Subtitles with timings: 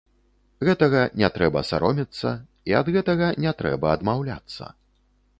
[0.67, 2.31] Гэтага не трэба саромецца,
[2.71, 4.71] і ад гэтага не трэба адмаўляцца.